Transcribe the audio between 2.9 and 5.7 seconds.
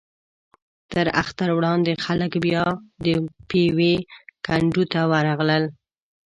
د پېوې کنډو ته ورغلل.